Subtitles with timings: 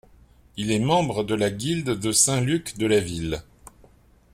[0.57, 3.43] Il est membre de la guilde de Saint-Luc de la ville.